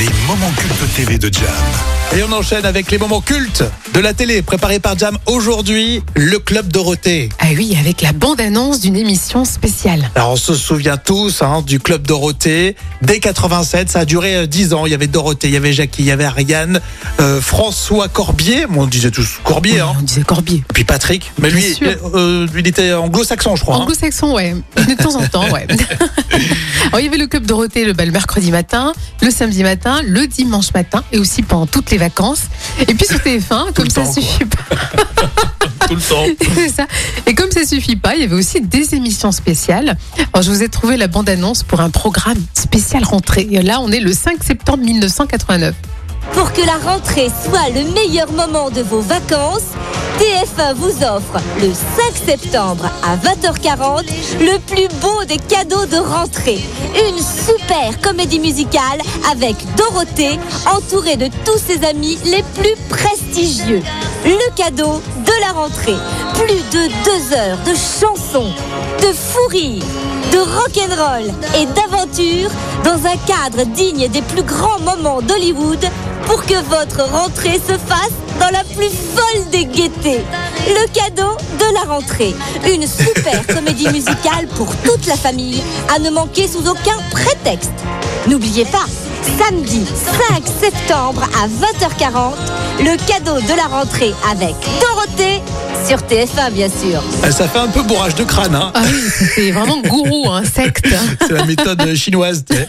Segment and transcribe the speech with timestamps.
[0.00, 1.44] Les moments cultes TV de Jam.
[2.16, 3.62] Et on enchaîne avec les moments cultes
[3.94, 5.16] de la télé préparés par Jam.
[5.26, 7.28] Aujourd'hui, le Club Dorothée.
[7.38, 10.10] Ah oui, avec la bande-annonce d'une émission spéciale.
[10.16, 12.74] Alors on se souvient tous hein, du Club Dorothée.
[13.02, 14.86] Dès 87, ça a duré euh, 10 ans.
[14.86, 16.80] Il y avait Dorothée, il y avait Jackie, il y avait Ariane,
[17.20, 18.66] euh, François Corbier.
[18.68, 19.74] Bon, on disait tous Corbier.
[19.74, 19.92] Oui, Hein.
[19.98, 20.64] On disait Corbier.
[20.74, 21.30] Puis Patrick.
[21.38, 23.76] Mais lui, Bien euh, lui, il était anglo-saxon, je crois.
[23.76, 23.80] hein.
[23.82, 24.56] Anglo-saxon, ouais.
[24.76, 25.66] De temps en temps, ouais.
[26.90, 30.00] Alors, il y avait le Club Dorothée le, bah, le mercredi matin, le samedi matin,
[30.04, 32.42] le dimanche matin et aussi pendant toutes les vacances.
[32.80, 34.76] Et puis sur TF1, comme ça temps, suffit pas.
[35.86, 36.24] Tout le temps.
[36.76, 36.86] Ça.
[37.26, 39.96] Et comme ça suffit pas, il y avait aussi des émissions spéciales.
[40.32, 43.48] Alors, je vous ai trouvé la bande-annonce pour un programme spécial rentrée.
[43.50, 45.74] Et là, on est le 5 septembre 1989.
[46.32, 49.74] Pour que la rentrée soit le meilleur moment de vos vacances,
[50.20, 54.04] TF1 vous offre le 5 septembre à 20h40
[54.38, 56.60] le plus beau des cadeaux de rentrée.
[57.08, 60.38] Une super comédie musicale avec Dorothée
[60.70, 63.82] entourée de tous ses amis les plus prestigieux.
[64.26, 65.96] Le cadeau de la rentrée.
[66.34, 68.52] Plus de deux heures de chansons,
[69.00, 69.82] de fou rire,
[70.32, 72.50] de rock'n'roll et d'aventure
[72.84, 75.82] dans un cadre digne des plus grands moments d'Hollywood
[76.26, 80.20] pour que votre rentrée se fasse dans la plus folle des gaietés.
[80.68, 82.34] Le cadeau de la rentrée.
[82.66, 85.62] Une super comédie musicale pour toute la famille
[85.94, 87.72] à ne manquer sous aucun prétexte.
[88.26, 88.86] N'oubliez pas,
[89.38, 89.84] samedi
[90.30, 92.32] 5 septembre à 20h40,
[92.80, 95.39] le cadeau de la rentrée avec Dorothée
[95.86, 97.02] sur TF1 bien sûr.
[97.24, 98.54] Euh, Ça fait un peu bourrage de crâne.
[98.54, 98.70] Hein.
[98.74, 99.00] Ah oui,
[99.34, 100.86] c'est vraiment gourou, un secte.
[101.20, 102.44] C'est la méthode chinoise.
[102.48, 102.66] tu sais.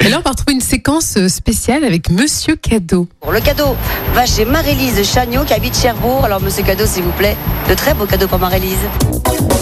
[0.00, 3.08] Et là, on va retrouver une séquence euh, spéciale avec Monsieur Cadeau.
[3.20, 3.76] Pour le cadeau
[4.14, 6.24] va chez Marie-Lise Chagnot qui habite Cherbourg.
[6.24, 7.36] Alors, monsieur cadeau, s'il vous plaît,
[7.68, 8.76] de très beaux cadeaux pour Marie-Lise.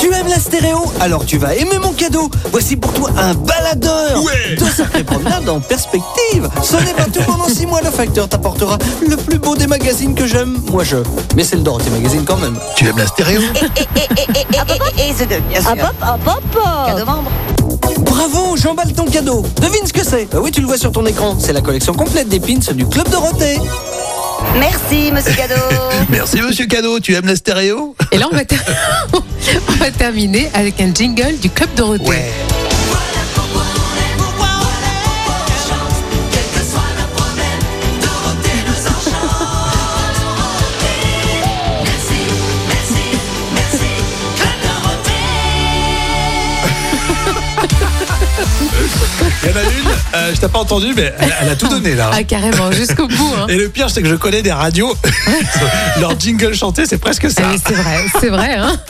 [0.00, 2.30] Tu aimes la stéréo Alors tu vas aimer mon cadeau.
[2.50, 4.22] Voici pour toi un baladeur.
[4.24, 4.56] Ouais.
[4.58, 6.48] Deux sacrées promenades en perspective.
[6.62, 7.80] Ce n'est pas tout pendant six mois.
[7.82, 10.58] Le facteur t'apportera le plus beau des magazines que j'aime.
[10.70, 10.96] Moi je.
[11.36, 12.56] Mais c'est le Dorothée Magazine quand même.
[12.76, 15.60] Tu aimes la stéréo Et, et, et, et, et, et, et, et, ce de, bien
[15.60, 15.70] sûr.
[15.72, 16.86] Hop hop hop hop hop.
[16.86, 17.30] Cadeau membre.
[18.00, 19.44] Bravo, j'emballe ton cadeau.
[19.60, 20.26] Devine ce que c'est.
[20.30, 21.36] Bah oui, tu le vois sur ton écran.
[21.38, 23.58] C'est la collection complète des pins du Club Dorothée.
[24.58, 25.54] Merci, monsieur cadeau.
[26.08, 26.98] Merci Monsieur Cadeau.
[27.00, 28.58] Tu aimes la stéréo Et là, on va, ter-
[29.12, 32.32] on va terminer avec un jingle du Club Dorothée.
[49.42, 51.68] Il y en a une, euh, je t'ai pas entendu, mais elle, elle a tout
[51.68, 52.10] donné là.
[52.12, 53.34] Ah, carrément, jusqu'au bout.
[53.38, 53.46] Hein.
[53.48, 54.94] Et le pire, c'est que je connais des radios.
[56.00, 57.42] Leur jingle chanté, c'est presque ça.
[57.50, 58.54] oui, c'est vrai, c'est vrai.
[58.54, 58.78] Hein.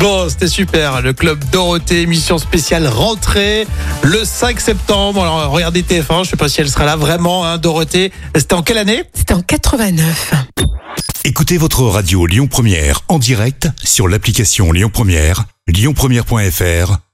[0.00, 1.00] Bon, c'était super.
[1.02, 3.66] Le club Dorothée, émission spéciale rentrée
[4.02, 5.22] le 5 septembre.
[5.22, 8.12] Alors, regardez TF1, je sais pas si elle sera là vraiment, hein, Dorothée.
[8.34, 9.04] C'était en quelle année?
[9.14, 10.32] C'était en 89.
[11.24, 17.05] Écoutez votre radio Lyon Première en direct sur l'application Lyon Première, lyonpremière.fr